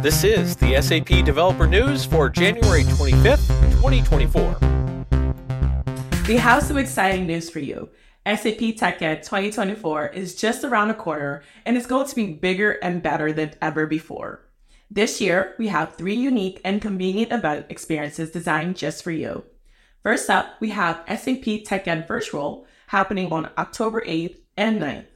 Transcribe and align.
This 0.00 0.22
is 0.22 0.54
the 0.54 0.80
SAP 0.80 1.24
Developer 1.24 1.66
News 1.66 2.04
for 2.04 2.30
January 2.30 2.84
25th, 2.84 3.48
2024. 3.82 4.56
We 6.28 6.36
have 6.36 6.62
some 6.62 6.78
exciting 6.78 7.26
news 7.26 7.50
for 7.50 7.58
you. 7.58 7.88
SAP 8.24 8.76
TechEd 8.78 9.24
2024 9.24 10.06
is 10.10 10.36
just 10.36 10.62
around 10.62 10.86
the 10.86 10.94
corner 10.94 11.42
and 11.66 11.76
it's 11.76 11.86
going 11.86 12.06
to 12.06 12.14
be 12.14 12.32
bigger 12.32 12.70
and 12.74 13.02
better 13.02 13.32
than 13.32 13.54
ever 13.60 13.88
before. 13.88 14.48
This 14.88 15.20
year, 15.20 15.56
we 15.58 15.66
have 15.66 15.96
three 15.96 16.14
unique 16.14 16.60
and 16.64 16.80
convenient 16.80 17.32
event 17.32 17.66
experiences 17.68 18.30
designed 18.30 18.76
just 18.76 19.02
for 19.02 19.10
you. 19.10 19.42
First 20.04 20.30
up, 20.30 20.60
we 20.60 20.70
have 20.70 21.02
SAP 21.08 21.66
TechEd 21.66 22.06
Virtual 22.06 22.68
happening 22.86 23.32
on 23.32 23.50
October 23.58 24.00
8th 24.06 24.36
and 24.56 24.80
9th. 24.80 25.06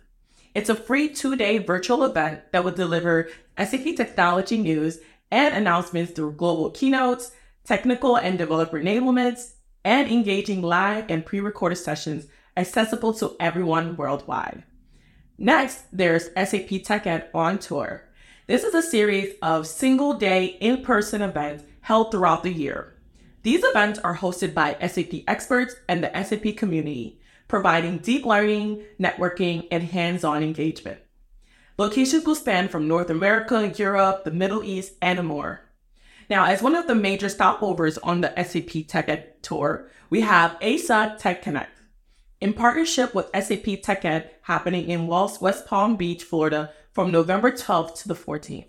It's 0.55 0.69
a 0.69 0.75
free 0.75 1.09
two 1.09 1.35
day 1.35 1.59
virtual 1.59 2.05
event 2.05 2.53
that 2.53 2.63
will 2.63 2.73
deliver 2.73 3.31
SAP 3.59 3.97
technology 3.97 4.59
news 4.59 5.01
and 5.31 5.55
announcements 5.55 6.13
through 6.13 6.33
global 6.33 6.71
keynotes, 6.71 7.33
technical 7.65 8.17
and 8.17 8.39
developer 8.39 8.81
enablements, 8.81 9.55
and 9.85 10.11
engaging 10.11 10.63
live 10.63 11.07
and 11.09 11.27
pre 11.27 11.41
recorded 11.41 11.77
sessions 11.77 12.27
accessible 12.57 13.13
to 13.15 13.37
everyone 13.41 13.97
worldwide. 13.97 14.63
Next, 15.39 15.85
there's 15.93 16.27
SAP 16.35 16.69
TechEd 16.69 17.29
on 17.35 17.59
Tour. 17.59 18.09
This 18.47 18.65
is 18.65 18.75
a 18.75 18.83
series 18.83 19.35
of 19.41 19.67
single 19.67 20.15
day 20.15 20.57
in 20.61 20.83
person 20.83 21.23
events 21.23 21.65
held 21.81 22.11
throughout 22.11 22.43
the 22.43 22.53
year. 22.53 22.95
These 23.43 23.65
events 23.65 23.99
are 24.01 24.17
hosted 24.17 24.55
by 24.55 24.77
SAP 24.87 25.23
experts 25.27 25.75
and 25.89 26.05
the 26.05 26.23
SAP 26.23 26.57
community, 26.57 27.21
providing 27.49 27.99
deep 27.99 28.25
learning, 28.25 28.85
networking, 29.01 29.67
and 29.71 29.83
hands 29.83 30.23
on 30.23 30.43
engagement. 30.43 31.01
Locations 31.79 32.25
will 32.25 32.35
span 32.35 32.69
from 32.69 32.87
North 32.87 33.09
America, 33.09 33.73
Europe, 33.77 34.25
the 34.25 34.31
Middle 34.31 34.63
East, 34.63 34.95
and 35.01 35.27
more. 35.27 35.63
Now, 36.29 36.45
as 36.45 36.63
one 36.63 36.75
of 36.75 36.87
the 36.87 36.95
major 36.95 37.29
stopovers 37.29 37.99
on 38.03 38.21
the 38.21 38.33
SAP 38.37 38.87
TechEd 38.87 39.25
tour, 39.43 39.89
we 40.11 40.21
have 40.21 40.59
ASUG 40.61 41.19
Tech 41.19 41.43
Connect. 41.43 41.79
In 42.41 42.53
partnership 42.53 43.15
with 43.15 43.31
SAP 43.33 43.83
TechEd 43.83 44.29
happening 44.43 44.89
in 44.89 45.07
West 45.07 45.67
Palm 45.67 45.97
Beach, 45.97 46.23
Florida 46.23 46.73
from 46.93 47.11
November 47.11 47.51
12th 47.51 48.03
to 48.03 48.09
the 48.09 48.15
14th. 48.15 48.67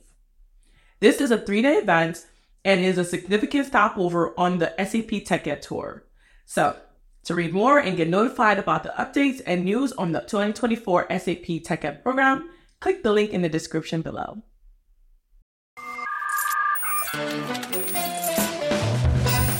This 0.99 1.19
is 1.19 1.31
a 1.31 1.37
three 1.37 1.61
day 1.61 1.75
event 1.75 2.25
and 2.63 2.79
is 2.79 2.97
a 2.97 3.03
significant 3.03 3.67
stopover 3.67 4.33
on 4.37 4.59
the 4.59 4.73
SAP 4.77 5.23
TechEd 5.25 5.61
tour. 5.61 6.05
So, 6.45 6.77
to 7.25 7.35
read 7.35 7.53
more 7.53 7.79
and 7.79 7.97
get 7.97 8.07
notified 8.07 8.59
about 8.59 8.83
the 8.83 8.93
updates 8.97 9.41
and 9.45 9.65
news 9.65 9.91
on 9.93 10.11
the 10.11 10.21
2024 10.21 11.07
SAP 11.09 11.45
TechEd 11.63 12.03
program, 12.03 12.49
click 12.83 13.01
the 13.01 13.11
link 13.13 13.31
in 13.31 13.41
the 13.41 13.47
description 13.47 14.01
below. 14.01 14.37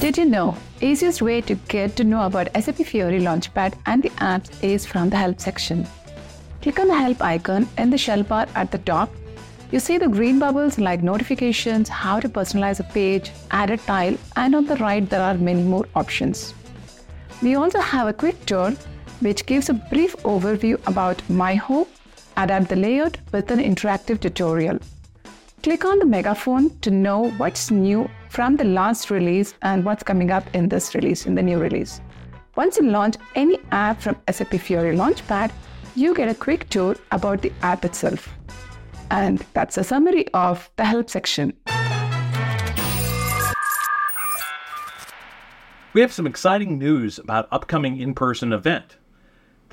Did 0.02 0.18
you 0.18 0.26
know 0.26 0.58
easiest 0.82 1.22
way 1.22 1.40
to 1.42 1.56
get 1.74 1.96
to 1.96 2.04
know 2.04 2.26
about 2.26 2.50
SAP 2.62 2.82
Fiori 2.90 3.22
Launchpad 3.22 3.76
and 3.86 4.04
the 4.04 4.10
apps 4.32 4.52
is 4.62 4.86
from 4.86 5.10
the 5.10 5.16
help 5.16 5.40
section. 5.40 5.88
Click 6.62 6.80
on 6.80 6.90
the 6.90 6.98
help 6.98 7.22
icon 7.22 7.70
in 7.78 7.90
the 7.90 7.98
shell 7.98 8.24
bar 8.24 8.46
at 8.56 8.72
the 8.72 8.80
top 8.80 9.10
you 9.72 9.80
see 9.80 9.98
the 9.98 10.08
green 10.08 10.38
bubbles 10.38 10.78
like 10.78 11.02
notifications, 11.02 11.90
how 11.90 12.20
to 12.20 12.30
personalize 12.30 12.80
a 12.80 12.84
page, 12.84 13.32
add 13.52 13.72
a 13.72 13.78
tile, 13.78 14.18
and 14.36 14.54
on 14.54 14.68
the 14.68 14.76
right 14.76 15.10
there 15.10 15.22
are 15.22 15.34
many 15.34 15.64
more 15.64 15.88
options. 15.96 16.54
We 17.42 17.56
also 17.56 17.80
have 17.80 18.08
a 18.08 18.14
quick 18.14 18.46
tour 18.46 18.72
which 19.22 19.48
gives 19.48 19.70
a 19.70 19.74
brief 19.74 20.16
overview 20.18 20.80
about 20.86 21.28
My 21.28 21.56
Home, 21.56 21.88
adapt 22.38 22.70
the 22.70 22.76
layout 22.76 23.18
with 23.32 23.52
an 23.52 23.60
interactive 23.60 24.20
tutorial. 24.20 24.80
Click 25.62 25.86
on 25.86 26.00
the 26.00 26.06
megaphone 26.06 26.78
to 26.80 26.92
know 26.92 27.30
what's 27.38 27.72
new 27.72 28.10
from 28.30 28.58
the 28.58 28.66
last 28.66 29.10
release 29.10 29.54
and 29.62 29.86
what's 29.86 30.04
coming 30.04 30.32
up 30.32 30.44
in 30.54 30.68
this 30.68 30.94
release, 30.94 31.26
in 31.26 31.36
the 31.36 31.42
new 31.42 31.58
release. 31.58 32.02
Once 32.56 32.78
you 32.78 32.90
launch 32.90 33.16
any 33.36 33.58
app 33.72 34.02
from 34.02 34.16
SAP 34.30 34.56
Fiori 34.56 34.96
Launchpad, 34.96 35.52
you 35.96 36.14
get 36.14 36.30
a 36.30 36.36
quick 36.36 36.68
tour 36.70 36.96
about 37.12 37.42
the 37.42 37.52
app 37.62 37.86
itself. 37.86 38.30
And 39.10 39.46
that's 39.54 39.78
a 39.78 39.84
summary 39.84 40.28
of 40.34 40.70
the 40.76 40.86
help 40.86 41.10
section. 41.10 41.54
We 45.94 46.02
have 46.02 46.12
some 46.12 46.26
exciting 46.26 46.80
news 46.80 47.20
about 47.20 47.48
upcoming 47.52 48.00
in-person 48.00 48.52
event. 48.52 48.98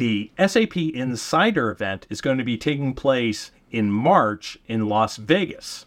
The 0.01 0.31
SAP 0.39 0.79
Insider 0.79 1.71
event 1.71 2.07
is 2.09 2.23
going 2.23 2.39
to 2.39 2.43
be 2.45 2.57
taking 2.57 2.95
place 2.95 3.51
in 3.71 3.91
March 3.91 4.57
in 4.67 4.89
Las 4.89 5.19
Vegas. 5.19 5.85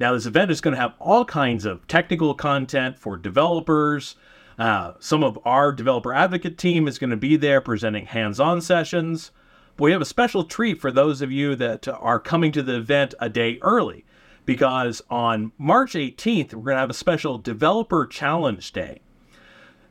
Now, 0.00 0.12
this 0.12 0.26
event 0.26 0.50
is 0.50 0.60
going 0.60 0.74
to 0.74 0.80
have 0.80 0.96
all 0.98 1.24
kinds 1.24 1.64
of 1.64 1.86
technical 1.86 2.34
content 2.34 2.98
for 2.98 3.16
developers. 3.16 4.16
Uh, 4.58 4.94
some 4.98 5.22
of 5.22 5.38
our 5.44 5.70
developer 5.70 6.12
advocate 6.12 6.58
team 6.58 6.88
is 6.88 6.98
going 6.98 7.10
to 7.10 7.16
be 7.16 7.36
there 7.36 7.60
presenting 7.60 8.06
hands 8.06 8.40
on 8.40 8.60
sessions. 8.60 9.30
But 9.76 9.84
we 9.84 9.92
have 9.92 10.02
a 10.02 10.04
special 10.04 10.42
treat 10.42 10.80
for 10.80 10.90
those 10.90 11.22
of 11.22 11.30
you 11.30 11.54
that 11.54 11.86
are 11.86 12.18
coming 12.18 12.50
to 12.50 12.62
the 12.64 12.74
event 12.74 13.14
a 13.20 13.28
day 13.28 13.60
early 13.62 14.04
because 14.46 15.00
on 15.10 15.52
March 15.58 15.92
18th, 15.92 16.54
we're 16.54 16.64
going 16.64 16.74
to 16.74 16.80
have 16.80 16.90
a 16.90 16.92
special 16.92 17.38
Developer 17.38 18.04
Challenge 18.04 18.72
Day. 18.72 19.00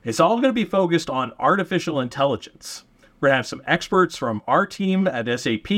It's 0.04 0.20
all 0.20 0.36
going 0.36 0.50
to 0.50 0.54
be 0.54 0.66
focused 0.66 1.10
on 1.10 1.32
artificial 1.40 2.02
intelligence. 2.02 2.84
We're 3.20 3.30
going 3.30 3.34
to 3.34 3.38
have 3.38 3.48
some 3.48 3.64
experts 3.66 4.16
from 4.16 4.44
our 4.48 4.68
team 4.68 5.08
at 5.08 5.40
SAP 5.40 5.70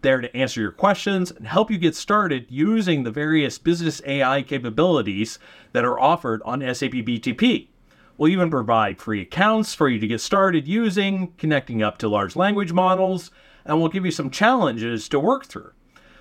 there 0.00 0.20
to 0.22 0.34
answer 0.34 0.62
your 0.62 0.72
questions 0.72 1.30
and 1.30 1.46
help 1.46 1.70
you 1.70 1.76
get 1.76 1.94
started 1.94 2.46
using 2.48 3.02
the 3.02 3.10
various 3.10 3.58
business 3.58 4.00
AI 4.06 4.40
capabilities 4.42 5.38
that 5.72 5.84
are 5.84 6.00
offered 6.00 6.40
on 6.46 6.60
SAP 6.60 6.92
BTP. 6.92 7.68
We'll 8.16 8.32
even 8.32 8.50
provide 8.50 8.98
free 8.98 9.20
accounts 9.20 9.74
for 9.74 9.90
you 9.90 9.98
to 9.98 10.06
get 10.06 10.22
started 10.22 10.66
using, 10.66 11.34
connecting 11.36 11.82
up 11.82 11.98
to 11.98 12.08
large 12.08 12.34
language 12.34 12.72
models, 12.72 13.30
and 13.66 13.78
we'll 13.78 13.90
give 13.90 14.06
you 14.06 14.10
some 14.10 14.30
challenges 14.30 15.06
to 15.10 15.20
work 15.20 15.44
through. 15.44 15.72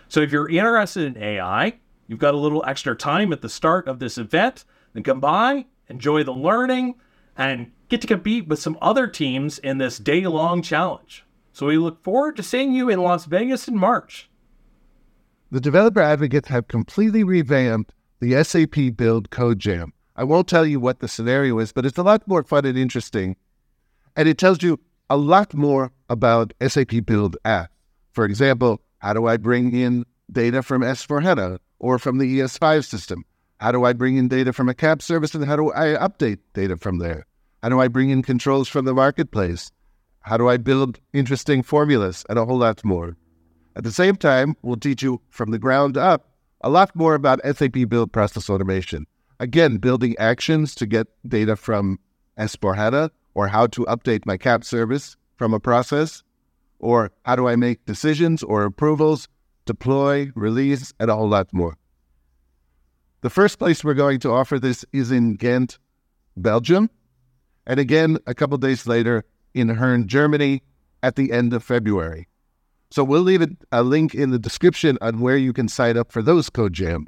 So 0.10 0.20
if 0.20 0.32
you're 0.32 0.50
interested 0.50 1.16
in 1.16 1.24
AI, 1.24 1.80
you've 2.08 2.20
got 2.20 2.34
a 2.34 2.38
little 2.38 2.66
extra 2.68 2.98
time 2.98 3.32
at 3.32 3.42
the 3.42 3.48
start 3.48 3.88
of 3.88 4.00
this 4.00 4.18
event, 4.18 4.66
then 4.92 5.04
come 5.04 5.22
by, 5.22 5.68
enjoy 5.88 6.24
the 6.24 6.34
learning, 6.34 6.96
and 7.38 7.72
get 7.90 8.02
to 8.02 8.08
compete 8.08 8.48
with 8.48 8.60
some 8.60 8.78
other 8.82 9.08
teams 9.08 9.60
in 9.60 9.78
this 9.78 9.98
day 9.98 10.26
long 10.26 10.62
challenge. 10.62 11.26
So 11.52 11.68
we 11.68 11.78
look 11.78 12.04
forward 12.04 12.38
to 12.38 12.44
seeing 12.44 12.74
you 12.74 12.90
in 12.90 13.02
Las 13.02 13.26
Vegas 13.26 13.68
in 13.68 13.78
March. 13.78 14.30
The 15.52 15.60
developer 15.60 16.02
advocates 16.02 16.50
have 16.50 16.68
completely 16.68 17.24
revamped 17.24 17.94
the 18.20 18.42
SAP 18.44 18.96
Build 18.96 19.30
Code 19.30 19.60
Jam 19.60 19.94
I 20.20 20.26
won't 20.26 20.50
tell 20.50 20.66
you 20.66 20.82
what 20.82 21.00
the 21.00 21.08
scenario 21.08 21.60
is, 21.60 21.72
but 21.72 21.86
it's 21.86 21.98
a 21.98 22.04
lot 22.04 22.28
more 22.28 22.44
fun 22.44 22.66
and 22.66 22.78
interesting. 22.78 23.38
And 24.18 24.28
it 24.28 24.38
tells 24.38 24.62
you 24.62 24.78
a 25.10 25.16
lot 25.16 25.54
more 25.54 25.94
about 26.10 26.54
SAP 26.60 27.06
Build 27.06 27.38
App. 27.46 27.72
For 28.12 28.26
example, 28.26 28.82
how 28.98 29.14
do 29.14 29.28
I 29.28 29.38
bring 29.38 29.74
in 29.74 30.06
data 30.30 30.62
from 30.62 30.84
S/4HANA 30.84 31.60
or 31.80 32.00
from 32.00 32.18
the 32.18 32.26
ES5 32.26 32.84
system? 32.84 33.24
How 33.62 33.72
do 33.72 33.86
I 33.86 33.94
bring 33.94 34.18
in 34.18 34.28
data 34.28 34.52
from 34.52 34.68
a 34.68 34.74
CAP 34.74 35.02
service 35.02 35.34
and 35.34 35.46
how 35.46 35.56
do 35.56 35.72
I 35.72 35.96
update 35.96 36.40
data 36.54 36.76
from 36.76 36.98
there? 36.98 37.26
How 37.62 37.70
do 37.70 37.80
I 37.80 37.88
bring 37.88 38.10
in 38.10 38.22
controls 38.22 38.68
from 38.68 38.86
the 38.86 38.94
marketplace? 38.94 39.72
How 40.22 40.38
do 40.38 40.48
I 40.48 40.58
build 40.58 41.00
interesting 41.14 41.64
formulas 41.64 42.26
and 42.30 42.40
a 42.40 42.46
whole 42.46 42.60
lot 42.60 42.84
more? 42.86 43.18
At 43.76 43.84
the 43.84 43.92
same 43.92 44.16
time, 44.16 44.56
we'll 44.62 44.78
teach 44.78 45.04
you 45.04 45.22
from 45.30 45.52
the 45.52 45.60
ground 45.60 45.98
up 45.98 46.30
a 46.62 46.70
lot 46.70 46.96
more 46.96 47.16
about 47.16 47.42
SAP 47.44 47.88
Build 47.88 48.12
Process 48.12 48.50
Automation 48.50 49.06
again, 49.40 49.78
building 49.78 50.16
actions 50.20 50.76
to 50.76 50.86
get 50.86 51.08
data 51.28 51.56
from 51.56 52.00
S/4HANA 52.38 53.10
or 53.34 53.48
how 53.48 53.68
to 53.68 53.86
update 53.86 54.26
my 54.26 54.38
CAP 54.38 54.64
service 54.64 55.16
from 55.38 55.54
a 55.54 55.60
process, 55.60 56.24
or 56.80 57.12
how 57.24 57.36
do 57.36 57.48
I 57.48 57.56
make 57.56 57.86
decisions 57.86 58.44
or 58.44 58.64
approvals, 58.64 59.28
deploy, 59.66 60.32
release, 60.36 60.94
and 61.00 61.10
a 61.10 61.16
whole 61.16 61.30
lot 61.30 61.48
more. 61.54 61.78
The 63.22 63.30
first 63.30 63.60
place 63.60 63.84
we're 63.84 63.94
going 63.94 64.20
to 64.20 64.32
offer 64.32 64.60
this 64.60 64.84
is 64.92 65.12
in 65.12 65.36
Ghent, 65.36 65.80
Belgium, 66.36 66.90
and 67.66 67.80
again, 67.80 68.18
a 68.28 68.34
couple 68.34 68.58
days 68.58 68.88
later 68.88 69.24
in 69.54 69.70
Herne, 69.70 70.08
Germany 70.08 70.64
at 71.04 71.16
the 71.16 71.32
end 71.32 71.54
of 71.54 71.64
February. 71.64 72.28
So 72.92 73.04
we'll 73.04 73.22
leave 73.22 73.46
a 73.72 73.84
link 73.84 74.16
in 74.16 74.32
the 74.32 74.40
description 74.40 74.98
on 75.02 75.20
where 75.20 75.38
you 75.38 75.54
can 75.54 75.68
sign 75.68 75.98
up 75.98 76.12
for 76.12 76.22
those 76.22 76.50
code 76.50 76.74
jams. 76.74 77.08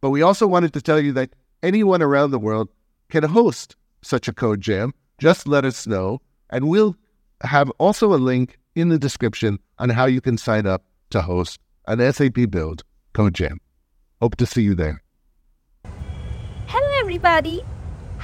But 0.00 0.10
we 0.10 0.20
also 0.20 0.46
wanted 0.46 0.74
to 0.74 0.82
tell 0.82 1.00
you 1.00 1.12
that 1.12 1.34
anyone 1.62 2.02
around 2.02 2.30
the 2.30 2.38
world 2.38 2.68
can 3.08 3.24
host 3.24 3.76
such 4.02 4.28
a 4.28 4.34
code 4.34 4.60
jam, 4.60 4.92
just 5.18 5.48
let 5.48 5.64
us 5.64 5.86
know. 5.86 6.20
And 6.50 6.68
we'll 6.68 6.94
have 7.40 7.70
also 7.78 8.12
a 8.12 8.16
link 8.16 8.58
in 8.74 8.90
the 8.90 8.98
description 8.98 9.58
on 9.78 9.88
how 9.88 10.04
you 10.04 10.20
can 10.20 10.36
sign 10.36 10.66
up 10.66 10.84
to 11.10 11.22
host 11.22 11.58
an 11.86 12.12
SAP 12.12 12.50
Build 12.50 12.82
Code 13.14 13.34
Jam. 13.34 13.60
Hope 14.20 14.36
to 14.36 14.46
see 14.46 14.62
you 14.62 14.74
there. 14.74 15.02
Hello, 16.66 17.00
everybody. 17.00 17.62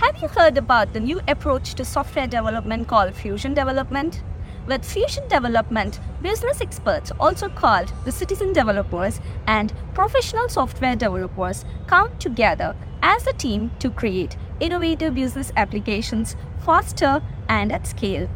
Have 0.00 0.23
you 0.23 0.29
heard 0.29 0.56
about 0.56 0.94
the 0.94 1.00
new 1.00 1.20
approach 1.29 1.75
to 1.75 1.85
software 1.85 2.26
development 2.26 2.88
called 2.88 3.14
Fusion 3.14 3.52
Development? 3.52 4.23
with 4.67 4.82
Fusion 4.82 5.29
Development, 5.29 6.00
business 6.23 6.62
experts, 6.62 7.12
also 7.20 7.50
called 7.50 7.93
the 8.06 8.12
citizen 8.12 8.55
developers, 8.55 9.20
and 9.47 9.75
professional 9.93 10.49
software 10.49 10.97
developers 10.97 11.67
come 11.87 12.08
together 12.19 12.75
as 13.02 13.26
a 13.26 13.35
team 13.35 13.73
to 13.79 13.91
create 13.91 14.38
innovative 14.58 15.14
business 15.14 15.52
applications 15.55 16.35
faster 16.64 17.20
and 17.50 17.70
at 17.70 17.87
scale. 17.87 18.26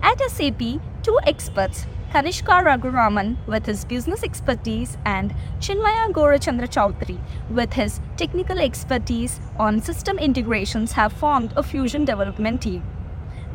At 0.00 0.20
SAP, 0.30 0.60
two 1.02 1.18
experts, 1.26 1.86
Kanishka 2.12 2.62
Raghuraman 2.62 3.38
with 3.46 3.64
his 3.64 3.86
business 3.86 4.22
expertise 4.22 4.98
and 5.06 5.34
Chinmaya 5.60 6.12
Gorachandra 6.12 6.68
Chaudhary 6.68 7.18
with 7.48 7.72
his 7.72 8.02
technical 8.18 8.58
expertise 8.58 9.40
on 9.58 9.80
system 9.80 10.18
integrations 10.18 10.92
have 10.92 11.10
formed 11.14 11.54
a 11.56 11.62
fusion 11.62 12.04
development 12.04 12.60
team. 12.60 12.82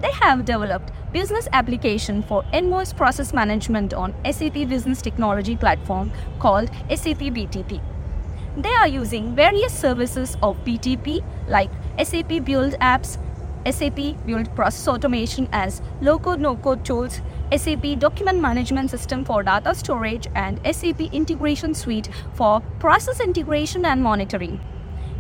They 0.02 0.12
have 0.12 0.44
developed 0.46 0.92
business 1.14 1.48
application 1.54 2.24
for 2.24 2.44
invoice 2.52 2.94
process 2.94 3.32
management 3.32 3.94
on 3.94 4.16
SAP 4.26 4.56
Business 4.68 5.04
Technology 5.04 5.56
platform 5.56 6.12
called 6.40 6.72
SAP 6.90 7.30
BTP. 7.38 7.80
They 8.58 8.74
are 8.74 8.88
using 8.88 9.36
various 9.36 9.72
services 9.72 10.36
of 10.42 10.58
BTP 10.66 11.24
like 11.48 11.70
SAP 12.04 12.44
Build 12.44 12.74
Apps, 12.82 13.20
SAP 13.72 14.26
Build 14.26 14.56
Process 14.56 14.88
Automation 14.88 15.48
as 15.52 15.84
low-code 16.02 16.40
no-code 16.40 16.84
tools, 16.84 17.22
SAP 17.56 17.98
Document 18.00 18.42
Management 18.42 18.90
System 18.90 19.24
for 19.24 19.42
data 19.42 19.74
storage, 19.74 20.28
and 20.36 20.60
SAP 20.70 21.00
Integration 21.14 21.74
Suite 21.74 22.10
for 22.34 22.60
process 22.80 23.22
integration 23.22 23.86
and 23.86 24.04
monitoring. 24.04 24.60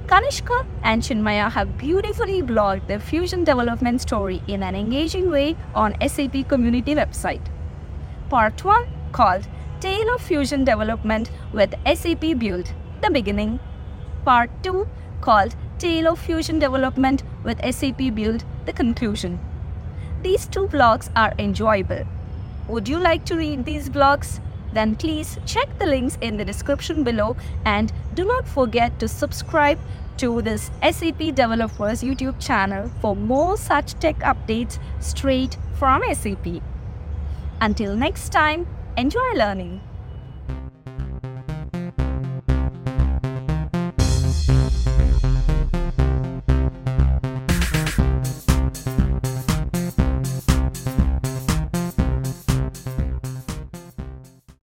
Kanishka 0.07 0.65
and 0.83 1.01
Chinmaya 1.01 1.50
have 1.50 1.77
beautifully 1.77 2.41
blogged 2.41 2.88
their 2.88 3.00
fusion 3.00 3.45
development 3.45 4.01
story 4.01 4.41
in 4.47 4.62
an 4.62 4.75
engaging 4.75 5.29
way 5.29 5.56
on 5.74 5.95
SAP 6.06 6.50
community 6.50 6.95
website. 6.95 7.45
Part 8.29 8.63
1 8.63 8.85
called 9.13 9.47
Tale 9.79 10.13
of 10.13 10.21
Fusion 10.21 10.65
Development 10.65 11.31
with 11.53 11.74
SAP 11.85 12.38
Build, 12.38 12.74
the 13.01 13.09
beginning. 13.09 13.59
Part 14.25 14.50
2 14.63 14.85
called 15.21 15.56
Tale 15.79 16.07
of 16.07 16.19
Fusion 16.19 16.59
Development 16.59 17.24
with 17.45 17.63
SAP 17.74 18.13
Build, 18.15 18.44
the 18.65 18.74
conclusion. 18.74 19.39
These 20.24 20.47
two 20.47 20.68
blogs 20.68 21.09
are 21.15 21.33
enjoyable. 21.39 22.06
Would 22.67 22.89
you 22.89 22.99
like 22.99 23.23
to 23.25 23.35
read 23.35 23.63
these 23.63 23.89
blogs? 23.89 24.39
Then 24.73 24.95
please 24.95 25.39
check 25.45 25.79
the 25.79 25.85
links 25.85 26.17
in 26.21 26.37
the 26.37 26.43
description 26.43 27.03
below 27.03 27.37
and 27.65 27.91
do 28.13 28.25
not 28.25 28.47
forget 28.47 28.99
to 28.99 29.07
subscribe 29.07 29.79
to 30.17 30.41
this 30.41 30.69
SAP 30.81 31.19
Developers 31.35 32.01
YouTube 32.01 32.39
channel 32.39 32.91
for 33.01 33.15
more 33.15 33.55
such 33.55 33.93
tech 33.99 34.19
updates 34.19 34.79
straight 34.99 35.57
from 35.79 36.03
SAP. 36.13 36.61
Until 37.61 37.95
next 37.95 38.29
time, 38.29 38.67
enjoy 38.97 39.31
learning. 39.35 39.87